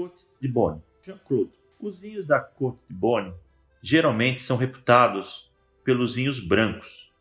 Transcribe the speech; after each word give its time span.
Côte 0.00 0.26
de 0.40 0.48
Beaune. 0.48 0.82
Jean-Claude, 1.04 1.52
os 1.78 1.98
vinhos 1.98 2.26
da 2.26 2.40
Côte 2.40 2.78
de 2.88 2.94
Beaune 2.94 3.34
geralmente 3.82 4.40
são 4.40 4.56
reputados 4.56 5.52
pelos 5.84 6.14
vinhos 6.14 6.40
brancos. 6.40 7.12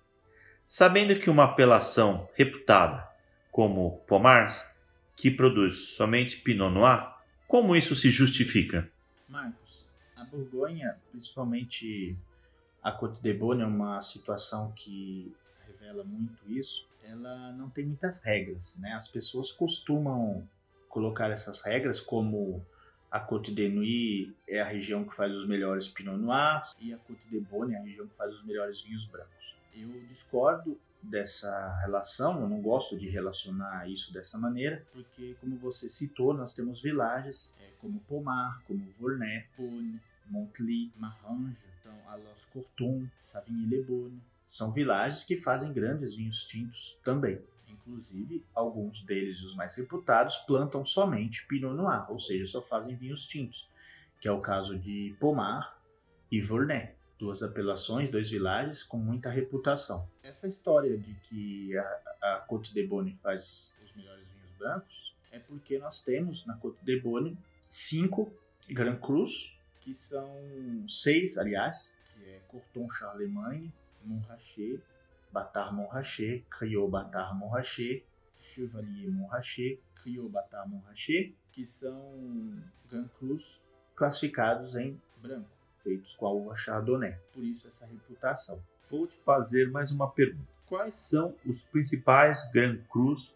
Sabendo 0.65 1.19
que 1.19 1.29
uma 1.29 1.43
apelação 1.43 2.29
reputada 2.35 3.05
como 3.51 3.97
Pomars, 4.07 4.65
que 5.13 5.29
produz 5.29 5.89
somente 5.97 6.37
Pinot 6.37 6.73
Noir, 6.73 7.05
como 7.49 7.75
isso 7.75 7.97
se 7.97 8.09
justifica? 8.09 8.89
Marcos, 9.27 9.85
a 10.15 10.23
Borgonha, 10.23 10.95
principalmente 11.11 12.15
a 12.81 12.93
Côte 12.93 13.21
de 13.21 13.33
Beaune, 13.33 13.63
é 13.63 13.65
uma 13.65 14.01
situação 14.01 14.71
que 14.71 15.35
revela 15.67 16.05
muito 16.05 16.49
isso. 16.49 16.87
Ela 17.03 17.51
não 17.51 17.69
tem 17.69 17.85
muitas 17.85 18.21
regras, 18.21 18.77
né? 18.77 18.93
As 18.93 19.09
pessoas 19.09 19.51
costumam 19.51 20.47
colocar 20.89 21.29
essas 21.29 21.61
regras 21.61 22.01
como 22.01 22.65
a 23.09 23.19
Côte 23.19 23.53
de 23.53 23.69
Nuit 23.69 24.35
é 24.47 24.61
a 24.61 24.67
região 24.67 25.03
que 25.05 25.15
faz 25.15 25.33
os 25.33 25.47
melhores 25.47 25.87
Pinot 25.87 26.17
Noirs 26.17 26.75
e 26.79 26.93
a 26.93 26.97
Côte 26.97 27.21
de 27.29 27.39
Beaune 27.39 27.73
é 27.73 27.77
a 27.77 27.81
região 27.81 28.07
que 28.07 28.15
faz 28.15 28.33
os 28.33 28.43
melhores 28.45 28.81
vinhos 28.81 29.05
brancos. 29.05 29.55
Eu 29.73 29.89
discordo 30.07 30.77
dessa 31.01 31.79
relação, 31.81 32.41
eu 32.41 32.49
não 32.49 32.61
gosto 32.61 32.97
de 32.97 33.07
relacionar 33.09 33.89
isso 33.89 34.11
dessa 34.11 34.37
maneira, 34.37 34.85
porque 34.91 35.35
como 35.39 35.55
você 35.57 35.89
citou, 35.89 36.33
nós 36.33 36.53
temos 36.53 36.81
vilagens 36.81 37.55
é, 37.61 37.69
como 37.79 37.99
Pomar, 38.01 38.61
como 38.67 38.85
Volnay, 38.99 39.45
Beaune, 39.57 39.99
Montly, 40.29 40.91
Marange, 40.97 41.55
então 41.79 41.93
Alos 42.07 42.45
Courton, 42.51 43.05
Savigny-le-Beaune, 43.25 44.21
são 44.49 44.71
vilagens 44.71 45.23
que 45.23 45.37
fazem 45.37 45.71
grandes 45.71 46.15
vinhos 46.15 46.43
tintos 46.43 46.99
também. 47.03 47.39
Inclusive, 47.69 48.43
alguns 48.53 49.03
deles, 49.03 49.41
os 49.41 49.55
mais 49.55 49.75
reputados, 49.75 50.37
plantam 50.37 50.83
somente 50.83 51.45
Pinot 51.47 51.73
Noir, 51.73 52.11
ou 52.11 52.19
seja, 52.19 52.45
só 52.45 52.61
fazem 52.61 52.95
vinhos 52.95 53.27
tintos, 53.27 53.69
que 54.19 54.27
é 54.27 54.31
o 54.31 54.41
caso 54.41 54.77
de 54.77 55.15
Pomar 55.19 55.77
e 56.31 56.41
Vournay, 56.41 56.93
duas 57.17 57.43
apelações, 57.43 58.09
dois 58.09 58.29
vilages 58.29 58.83
com 58.83 58.97
muita 58.97 59.29
reputação. 59.29 60.07
Essa 60.23 60.47
história 60.47 60.97
de 60.97 61.13
que 61.27 61.77
a, 61.77 62.01
a 62.21 62.35
Côte 62.47 62.73
de 62.73 62.85
Beaune 62.85 63.17
faz 63.21 63.75
os 63.83 63.95
melhores 63.95 64.25
vinhos 64.27 64.51
brancos 64.57 65.15
é 65.31 65.39
porque 65.39 65.77
nós 65.77 66.01
temos 66.01 66.45
na 66.45 66.55
Côte 66.55 66.83
de 66.83 66.99
Beaune 66.99 67.37
cinco 67.69 68.31
Grand 68.67 68.97
Crus, 68.97 69.57
que 69.81 69.93
são 69.93 70.29
seis, 70.87 71.37
aliás, 71.37 71.99
que 72.13 72.29
é 72.29 72.39
Corton 72.47 72.89
Charlemagne, 72.91 73.71
Montrachet, 74.03 74.81
Batar 75.31 75.73
Montrachet, 75.73 76.43
Criot 76.49 76.89
Batar 76.89 77.37
Montrachet, 77.37 78.03
Chevalier 78.41 79.09
Montrachet, 79.11 79.79
Criot 80.01 80.29
Batar 80.29 80.67
Montrachet, 80.67 81.33
que 81.51 81.65
são 81.65 82.61
Grand 82.89 83.07
Crus 83.19 83.59
classificados 83.95 84.75
em 84.75 84.99
branco, 85.21 85.49
feitos 85.83 86.15
com 86.15 86.25
a 86.25 86.31
uva 86.31 86.55
Chardonnay. 86.55 87.15
Por 87.33 87.43
isso 87.43 87.67
essa 87.67 87.85
reputação. 87.85 88.61
Vou 88.89 89.05
te 89.05 89.17
fazer 89.17 89.69
mais 89.69 89.91
uma 89.91 90.09
pergunta. 90.09 90.47
Quais 90.65 90.95
são 90.95 91.35
os 91.45 91.63
principais 91.65 92.49
Grand 92.51 92.77
Crus 92.89 93.33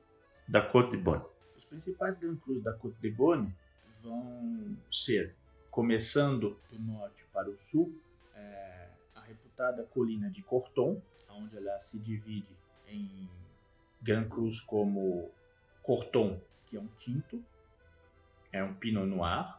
da 0.47 0.61
Côte 0.61 0.91
de 0.91 0.97
Beaune? 0.97 1.23
Os 1.58 1.66
principais 1.66 2.17
Grand 2.17 2.38
Crus 2.38 2.64
da 2.64 2.73
Côte 2.73 2.95
de 3.02 3.11
Beaune 3.11 3.53
vão 4.02 4.77
ser, 4.91 5.36
começando 5.69 6.58
do 6.71 6.80
norte 6.80 7.23
para 7.33 7.49
o 7.49 7.58
sul, 7.58 7.94
é, 8.36 8.88
a 9.16 9.21
reputada 9.21 9.83
colina 9.83 10.30
de 10.30 10.41
Corton, 10.44 11.02
onde 11.38 11.58
ela 11.58 11.80
se 11.81 11.98
divide 11.98 12.45
em 12.88 13.28
Grand 14.02 14.28
Cruz 14.28 14.59
como 14.62 15.30
Corton, 15.81 16.39
que 16.67 16.78
é 16.78 16.80
um 16.80 16.89
tinto, 17.00 17.44
é 18.52 18.64
um 18.64 18.73
Pinot 18.73 19.06
Noir, 19.06 19.58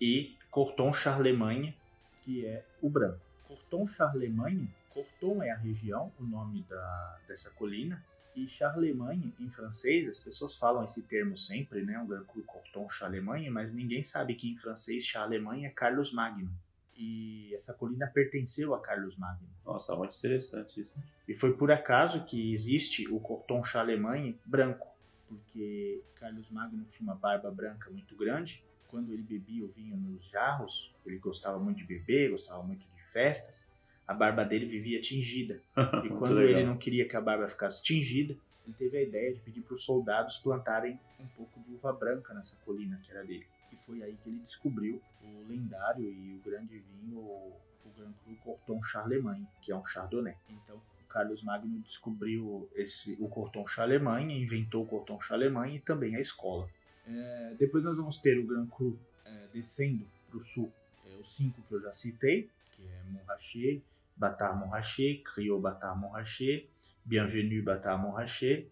e 0.00 0.36
Corton 0.50 0.92
Charlemagne, 0.92 1.76
que 2.22 2.44
é 2.44 2.64
o 2.82 2.88
branco. 2.90 3.20
Corton 3.46 3.86
Charlemagne, 3.88 4.68
Corton 4.90 5.42
é 5.42 5.50
a 5.50 5.56
região, 5.56 6.12
o 6.18 6.24
nome 6.24 6.62
da, 6.62 7.18
dessa 7.26 7.50
colina, 7.50 8.04
e 8.36 8.48
Charlemagne, 8.48 9.32
em 9.38 9.48
francês, 9.48 10.08
as 10.08 10.18
pessoas 10.18 10.56
falam 10.56 10.84
esse 10.84 11.02
termo 11.02 11.36
sempre, 11.36 11.82
né? 11.82 11.98
Um 11.98 12.06
Grand 12.06 12.24
Cru 12.24 12.42
Corton 12.42 12.90
Charlemagne, 12.90 13.48
mas 13.48 13.72
ninguém 13.72 14.02
sabe 14.02 14.34
que 14.34 14.50
em 14.50 14.56
francês 14.56 15.04
Charlemagne 15.04 15.66
é 15.66 15.70
Carlos 15.70 16.12
Magno 16.12 16.50
e 16.96 17.54
essa 17.54 17.72
colina 17.72 18.06
pertenceu 18.06 18.74
a 18.74 18.80
Carlos 18.80 19.16
Magno. 19.16 19.48
Nossa, 19.64 19.94
muito 19.94 20.16
interessante 20.16 20.80
isso. 20.80 20.92
E 21.28 21.34
foi 21.34 21.56
por 21.56 21.70
acaso 21.70 22.24
que 22.24 22.52
existe 22.52 23.08
o 23.08 23.18
Corton 23.18 23.64
Charlemagne 23.64 24.38
branco, 24.44 24.86
porque 25.28 26.02
Carlos 26.16 26.48
Magno 26.50 26.84
tinha 26.90 27.08
uma 27.08 27.16
barba 27.16 27.50
branca 27.50 27.90
muito 27.90 28.16
grande. 28.16 28.64
Quando 28.88 29.12
ele 29.12 29.22
bebia 29.22 29.64
o 29.64 29.68
vinho 29.68 29.96
nos 29.96 30.24
jarros, 30.30 30.94
ele 31.04 31.18
gostava 31.18 31.58
muito 31.58 31.78
de 31.78 31.84
beber, 31.84 32.30
gostava 32.30 32.62
muito 32.62 32.86
de 32.86 33.02
festas, 33.12 33.68
a 34.06 34.14
barba 34.14 34.44
dele 34.44 34.66
vivia 34.66 35.00
tingida. 35.00 35.60
E 36.04 36.08
quando 36.08 36.40
ele 36.40 36.62
não 36.64 36.76
queria 36.76 37.08
que 37.08 37.16
a 37.16 37.20
barba 37.20 37.48
ficasse 37.48 37.82
tingida, 37.82 38.36
ele 38.64 38.74
teve 38.78 38.98
a 38.98 39.02
ideia 39.02 39.34
de 39.34 39.40
pedir 39.40 39.62
para 39.62 39.74
os 39.74 39.84
soldados 39.84 40.36
plantarem 40.36 40.98
um 41.18 41.26
pouco 41.28 41.60
de 41.60 41.74
uva 41.74 41.92
branca 41.92 42.32
nessa 42.32 42.56
colina 42.64 43.00
que 43.02 43.10
era 43.10 43.24
dele 43.24 43.46
e 43.74 43.76
foi 43.84 44.02
aí 44.02 44.16
que 44.22 44.28
ele 44.30 44.38
descobriu 44.38 45.00
lendário 45.44 46.10
e 46.10 46.34
o 46.34 46.48
grande 46.48 46.78
vinho, 46.78 47.18
o 47.18 47.60
Grand 47.96 48.12
Cru 48.24 48.36
Corton 48.36 48.82
Charlemagne, 48.84 49.46
que 49.62 49.72
é 49.72 49.76
um 49.76 49.84
Chardonnay. 49.86 50.36
Então, 50.48 50.76
o 50.76 51.08
Carlos 51.08 51.42
Magno 51.42 51.78
descobriu 51.80 52.68
esse, 52.74 53.16
o 53.20 53.28
Corton 53.28 53.66
Charlemagne, 53.66 54.42
inventou 54.42 54.84
o 54.84 54.86
Corton 54.86 55.20
Charlemagne 55.20 55.76
e 55.76 55.80
também 55.80 56.16
a 56.16 56.20
escola. 56.20 56.68
É, 57.06 57.54
depois 57.58 57.84
nós 57.84 57.96
vamos 57.96 58.18
ter 58.18 58.38
o 58.38 58.46
Grand 58.46 58.66
Cru 58.66 58.98
é, 59.24 59.46
descendo 59.52 60.06
para 60.28 60.38
o 60.38 60.44
sul, 60.44 60.72
é, 61.06 61.16
os 61.20 61.34
cinco 61.36 61.62
que 61.62 61.74
eu 61.74 61.80
já 61.80 61.94
citei, 61.94 62.48
que 62.72 62.82
é 62.82 63.02
Montrachet, 63.10 63.82
Batar 64.16 64.56
Montrachet, 64.56 65.22
Criot 65.22 65.60
Batar 65.60 65.98
Montrachet, 65.98 66.68
Bienvenue 67.04 67.60
Batar 67.60 67.98
Montrachet 67.98 68.68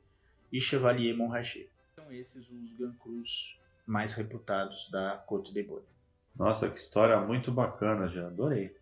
e 0.50 0.60
Chevalier 0.60 1.16
Montrachet. 1.16 1.68
São 1.94 2.10
esses 2.10 2.48
os 2.48 2.72
Grand 2.78 2.94
Crus 2.94 3.58
mais 3.86 4.14
reputados 4.14 4.90
da 4.90 5.22
Côte 5.26 5.52
de 5.52 5.62
Beaune. 5.62 5.84
Nossa, 6.36 6.68
que 6.68 6.78
história 6.78 7.20
muito 7.20 7.52
bacana, 7.52 8.08
já 8.08 8.26
adorei. 8.26 8.74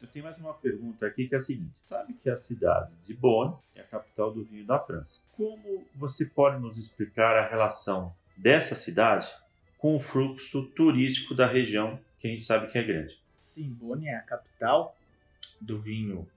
Eu 0.00 0.08
tenho 0.08 0.24
mais 0.24 0.36
uma 0.38 0.52
pergunta 0.52 1.06
aqui 1.06 1.28
que 1.28 1.34
é 1.34 1.38
a 1.38 1.42
seguinte: 1.42 1.72
sabe 1.80 2.12
que 2.14 2.28
a 2.28 2.36
cidade 2.36 2.92
de 3.02 3.14
Beaune 3.14 3.56
é 3.74 3.80
a 3.80 3.84
capital 3.84 4.32
do 4.32 4.44
vinho 4.44 4.66
da 4.66 4.78
França? 4.78 5.20
Como 5.36 5.86
você 5.94 6.24
pode 6.24 6.60
nos 6.60 6.76
explicar 6.76 7.36
a 7.36 7.48
relação 7.48 8.14
dessa 8.36 8.74
cidade 8.74 9.32
com 9.78 9.96
o 9.96 10.00
fluxo 10.00 10.66
turístico 10.68 11.34
da 11.34 11.46
região 11.46 11.98
que 12.18 12.26
a 12.26 12.30
gente 12.30 12.44
sabe 12.44 12.66
que 12.66 12.78
é 12.78 12.82
grande? 12.82 13.18
Sim, 13.40 13.70
Beaune 13.80 14.08
é 14.08 14.16
a 14.16 14.22
capital 14.22 14.96
do 15.60 15.78
vinho 15.78 16.28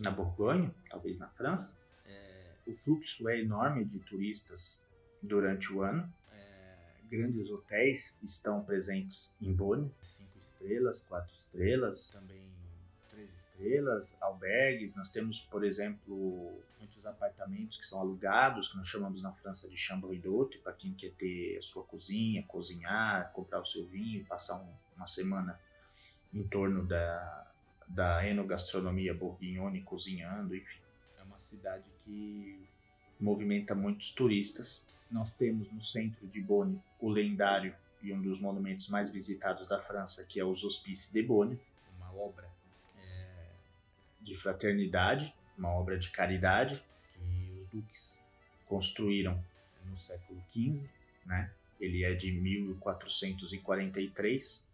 na 0.00 0.10
Borgonha, 0.10 0.72
talvez 0.88 1.18
na 1.18 1.28
França. 1.28 1.76
É, 2.06 2.52
o 2.66 2.74
fluxo 2.76 3.28
é 3.28 3.40
enorme 3.40 3.84
de 3.84 3.98
turistas 3.98 4.82
durante 5.22 5.72
o 5.72 5.82
ano 5.82 6.08
grandes 7.12 7.50
hotéis 7.50 8.18
estão 8.22 8.64
presentes 8.64 9.36
em 9.38 9.52
Boni, 9.52 9.92
cinco 10.00 10.38
estrelas, 10.38 11.02
quatro 11.02 11.34
estrelas, 11.38 12.10
também 12.10 12.42
três 13.10 13.28
estrelas, 13.28 14.08
albergues. 14.18 14.94
Nós 14.94 15.10
temos, 15.12 15.40
por 15.42 15.62
exemplo, 15.62 16.58
muitos 16.78 17.04
apartamentos 17.04 17.76
que 17.76 17.86
são 17.86 18.00
alugados, 18.00 18.70
que 18.70 18.78
nós 18.78 18.88
chamamos 18.88 19.22
na 19.22 19.30
França 19.30 19.68
de 19.68 19.76
chambre 19.76 20.18
d'hôte, 20.18 20.56
para 20.58 20.72
quem 20.72 20.94
quer 20.94 21.12
ter 21.12 21.58
a 21.58 21.62
sua 21.62 21.84
cozinha, 21.84 22.42
cozinhar, 22.44 23.30
comprar 23.34 23.60
o 23.60 23.66
seu 23.66 23.84
vinho, 23.84 24.24
passar 24.24 24.56
um, 24.56 24.72
uma 24.96 25.06
semana 25.06 25.60
em 26.32 26.42
torno 26.44 26.86
da, 26.86 27.52
da 27.88 28.26
enogastronomia 28.26 29.12
bourguignone 29.12 29.82
cozinhando, 29.82 30.56
enfim. 30.56 30.80
É 31.20 31.22
uma 31.24 31.38
cidade 31.40 31.84
que 32.06 32.58
movimenta 33.20 33.74
muitos 33.74 34.14
turistas 34.14 34.90
nós 35.12 35.32
temos 35.34 35.70
no 35.70 35.84
centro 35.84 36.26
de 36.26 36.40
Bonn 36.40 36.74
o 36.98 37.08
lendário 37.08 37.72
e 38.02 38.12
um 38.12 38.20
dos 38.20 38.40
monumentos 38.40 38.88
mais 38.88 39.08
visitados 39.10 39.68
da 39.68 39.80
França, 39.80 40.24
que 40.24 40.40
é 40.40 40.44
os 40.44 40.64
Hospices 40.64 41.12
de 41.12 41.22
Bonn, 41.22 41.56
uma 41.96 42.12
obra 42.14 42.50
é, 42.98 43.52
de 44.20 44.36
fraternidade, 44.36 45.32
uma 45.56 45.68
obra 45.68 45.96
de 45.98 46.10
caridade 46.10 46.82
que 47.12 47.56
os 47.60 47.68
duques 47.68 48.20
construíram 48.66 49.40
no 49.84 49.96
século 49.98 50.42
XV, 50.50 50.90
né? 51.26 51.52
Ele 51.80 52.02
é 52.04 52.12
de 52.14 52.32
1443 52.32 54.66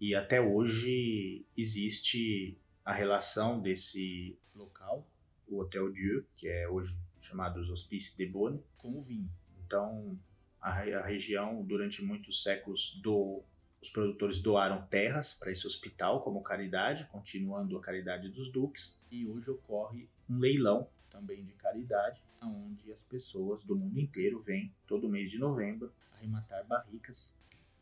e 0.00 0.14
até 0.14 0.40
hoje 0.40 1.44
existe 1.56 2.56
a 2.84 2.92
relação 2.92 3.60
desse 3.60 4.38
local, 4.54 5.04
o 5.46 5.58
Hotel 5.58 5.90
Dieu, 5.92 6.24
que 6.36 6.46
é 6.48 6.68
hoje 6.68 6.94
chamado 7.20 7.60
os 7.60 7.68
Hospices 7.68 8.16
de 8.16 8.24
Bonn, 8.26 8.58
com 8.78 8.98
o 8.98 9.02
vinho. 9.02 9.28
Então, 9.68 10.18
a, 10.62 10.70
a 10.70 11.06
região, 11.06 11.62
durante 11.62 12.02
muitos 12.02 12.42
séculos, 12.42 12.98
do, 13.02 13.42
os 13.82 13.90
produtores 13.90 14.40
doaram 14.40 14.86
terras 14.86 15.34
para 15.34 15.52
esse 15.52 15.66
hospital 15.66 16.22
como 16.22 16.42
caridade, 16.42 17.06
continuando 17.12 17.76
a 17.76 17.82
caridade 17.82 18.30
dos 18.30 18.50
duques, 18.50 18.98
e 19.10 19.26
hoje 19.26 19.50
ocorre 19.50 20.08
um 20.28 20.38
leilão 20.38 20.88
também 21.10 21.44
de 21.44 21.52
caridade, 21.52 22.22
onde 22.42 22.90
as 22.90 23.00
pessoas 23.10 23.62
do 23.64 23.76
mundo 23.76 24.00
inteiro 24.00 24.40
vêm 24.40 24.72
todo 24.86 25.08
mês 25.08 25.30
de 25.30 25.38
novembro 25.38 25.92
arrematar 26.14 26.66
barricas 26.66 27.36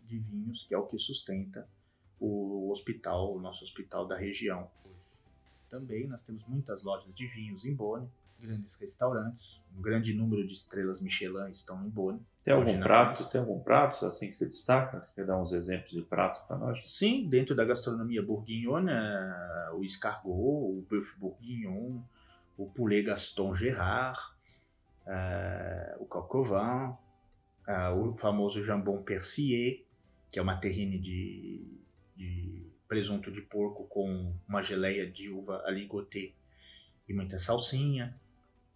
de 0.08 0.18
vinhos, 0.18 0.64
que 0.64 0.74
é 0.74 0.78
o 0.78 0.86
que 0.86 0.98
sustenta 0.98 1.68
o 2.18 2.68
hospital, 2.72 3.36
o 3.36 3.40
nosso 3.40 3.62
hospital 3.62 4.08
da 4.08 4.16
região. 4.16 4.68
Também 5.70 6.08
nós 6.08 6.22
temos 6.22 6.44
muitas 6.46 6.82
lojas 6.82 7.14
de 7.14 7.26
vinhos 7.28 7.64
em 7.64 7.74
Boni, 7.74 8.08
grandes 8.40 8.74
restaurantes, 8.74 9.60
um 9.76 9.80
grande 9.80 10.14
número 10.14 10.46
de 10.46 10.52
estrelas 10.52 11.00
Michelin 11.00 11.50
estão 11.50 11.84
em 11.84 11.88
Boni. 11.88 12.20
Tem 12.44 12.54
algum 12.54 12.78
prato? 12.78 13.28
Tem 13.28 13.40
algum 13.40 13.60
prato 13.60 14.06
assim 14.06 14.28
que 14.28 14.34
você 14.34 14.46
destaca? 14.46 15.02
Quer 15.14 15.26
dar 15.26 15.40
uns 15.40 15.52
exemplos 15.52 15.90
de 15.90 16.02
pratos 16.02 16.40
para 16.42 16.56
nós? 16.56 16.88
Sim, 16.88 17.28
dentro 17.28 17.56
da 17.56 17.64
gastronomia 17.64 18.22
bourguignona, 18.22 19.70
o 19.74 19.82
escargot, 19.82 20.30
o 20.30 20.86
bœuf 20.88 21.18
bourguignon, 21.18 22.00
o 22.56 22.70
poulet 22.70 23.02
Gaston 23.02 23.54
Gerard, 23.54 24.18
uh, 25.06 26.02
o 26.02 26.06
coq 26.06 26.36
au 26.36 26.44
vin, 26.44 26.94
uh, 27.68 27.94
o 27.98 28.16
famoso 28.16 28.62
jambon 28.64 29.02
persier, 29.02 29.84
que 30.30 30.38
é 30.38 30.42
uma 30.42 30.56
terrine 30.56 30.98
de, 30.98 31.66
de 32.16 32.66
presunto 32.88 33.30
de 33.30 33.40
porco 33.40 33.84
com 33.84 34.32
uma 34.48 34.62
geleia 34.62 35.10
de 35.10 35.30
uva 35.30 35.62
aligoté 35.66 36.32
e 37.08 37.12
muita 37.12 37.38
salsinha. 37.38 38.18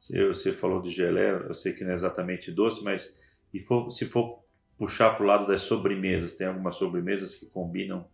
Você 0.01 0.55
falou 0.55 0.81
de 0.81 0.91
geleia, 0.91 1.45
eu 1.47 1.55
sei 1.55 1.75
que 1.75 1.85
não 1.85 1.91
é 1.91 1.95
exatamente 1.95 2.51
doce, 2.51 2.83
mas 2.83 3.17
e 3.53 3.61
for, 3.61 3.91
se 3.91 4.07
for 4.07 4.43
puxar 4.79 5.15
para 5.15 5.23
o 5.23 5.27
lado 5.27 5.47
das 5.47 5.61
sobremesas, 5.63 6.35
tem 6.35 6.47
algumas 6.47 6.77
sobremesas 6.77 7.37
que 7.37 7.45
combinam 7.47 8.09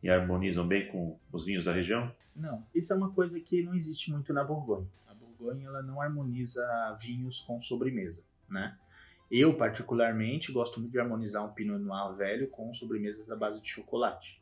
e 0.00 0.08
harmonizam 0.08 0.66
bem 0.66 0.86
com 0.88 1.18
os 1.32 1.44
vinhos 1.44 1.64
da 1.64 1.72
região? 1.72 2.10
Não, 2.36 2.64
isso 2.72 2.92
é 2.92 2.96
uma 2.96 3.10
coisa 3.10 3.38
que 3.40 3.62
não 3.62 3.74
existe 3.74 4.12
muito 4.12 4.32
na 4.32 4.44
Borgonha. 4.44 4.86
A 5.08 5.14
Borgonha 5.14 5.66
ela 5.66 5.82
não 5.82 6.00
harmoniza 6.00 6.64
vinhos 7.00 7.40
com 7.40 7.60
sobremesa, 7.60 8.22
né? 8.48 8.78
Eu 9.28 9.54
particularmente 9.56 10.52
gosto 10.52 10.78
muito 10.78 10.92
de 10.92 11.00
harmonizar 11.00 11.44
um 11.44 11.52
Pinot 11.52 11.82
Noir 11.82 12.14
velho 12.14 12.48
com 12.48 12.72
sobremesas 12.72 13.28
à 13.28 13.34
base 13.34 13.60
de 13.60 13.68
chocolate 13.68 14.40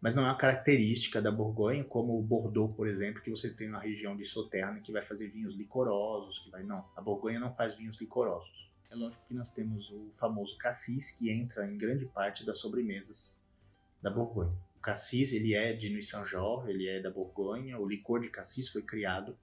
mas 0.00 0.14
não 0.14 0.24
é 0.24 0.26
uma 0.26 0.36
característica 0.36 1.20
da 1.20 1.30
Borgonha, 1.30 1.84
como 1.84 2.18
o 2.18 2.22
Bordeaux, 2.22 2.74
por 2.74 2.88
exemplo, 2.88 3.20
que 3.20 3.30
você 3.30 3.50
tem 3.50 3.68
na 3.68 3.78
região 3.78 4.16
de 4.16 4.24
Sauternes, 4.24 4.82
que 4.82 4.92
vai 4.92 5.02
fazer 5.02 5.28
vinhos 5.28 5.54
licorosos, 5.54 6.38
que 6.38 6.50
vai 6.50 6.62
não, 6.62 6.84
a 6.96 7.02
Borgonha 7.02 7.38
não 7.38 7.54
faz 7.54 7.76
vinhos 7.76 8.00
licorosos. 8.00 8.70
É 8.90 8.94
lógico 8.94 9.22
que 9.28 9.34
nós 9.34 9.48
temos 9.50 9.90
o 9.90 10.10
famoso 10.18 10.56
cassis, 10.56 11.12
que 11.12 11.30
entra 11.30 11.70
em 11.70 11.76
grande 11.76 12.06
parte 12.06 12.44
das 12.46 12.58
sobremesas 12.58 13.38
da 14.02 14.10
Borgonha. 14.10 14.52
O 14.78 14.80
cassis, 14.80 15.34
ele 15.34 15.54
é 15.54 15.74
de 15.74 15.90
Nuit 15.90 16.06
Saint-Georges, 16.06 16.70
ele 16.70 16.88
é 16.88 17.00
da 17.00 17.10
Borgonha, 17.10 17.78
o 17.78 17.86
licor 17.86 18.20
de 18.20 18.30
cassis 18.30 18.70
foi 18.70 18.82
criado 18.82 19.36